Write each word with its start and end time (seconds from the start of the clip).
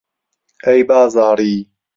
ئەی 0.63 0.81
بازاڕی 0.89 1.55